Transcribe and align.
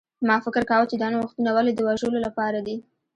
ما 0.27 0.35
فکر 0.45 0.63
کاوه 0.69 0.89
چې 0.91 0.95
دا 0.97 1.07
نوښتونه 1.13 1.49
ولې 1.53 1.71
د 1.75 1.79
وژلو 1.89 2.19
لپاره 2.27 2.59
دي 2.67 2.77